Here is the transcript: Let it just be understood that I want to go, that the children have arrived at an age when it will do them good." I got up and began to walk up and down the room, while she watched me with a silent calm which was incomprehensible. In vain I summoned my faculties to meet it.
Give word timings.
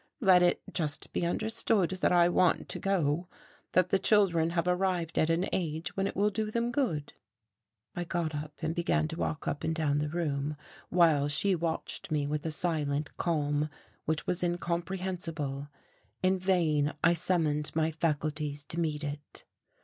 Let 0.19 0.41
it 0.41 0.63
just 0.73 1.13
be 1.13 1.27
understood 1.27 1.91
that 1.91 2.11
I 2.11 2.27
want 2.27 2.67
to 2.69 2.79
go, 2.79 3.29
that 3.73 3.91
the 3.91 3.99
children 3.99 4.49
have 4.49 4.67
arrived 4.67 5.19
at 5.19 5.29
an 5.29 5.47
age 5.53 5.95
when 5.95 6.07
it 6.07 6.15
will 6.15 6.31
do 6.31 6.49
them 6.49 6.71
good." 6.71 7.13
I 7.95 8.05
got 8.05 8.33
up 8.33 8.53
and 8.63 8.73
began 8.73 9.07
to 9.09 9.17
walk 9.19 9.47
up 9.47 9.63
and 9.63 9.75
down 9.75 9.99
the 9.99 10.09
room, 10.09 10.57
while 10.89 11.27
she 11.27 11.53
watched 11.53 12.09
me 12.09 12.25
with 12.25 12.47
a 12.47 12.51
silent 12.51 13.15
calm 13.17 13.69
which 14.05 14.25
was 14.25 14.41
incomprehensible. 14.43 15.67
In 16.23 16.39
vain 16.39 16.93
I 17.03 17.13
summoned 17.13 17.69
my 17.75 17.91
faculties 17.91 18.63
to 18.69 18.79
meet 18.79 19.03
it. 19.03 19.43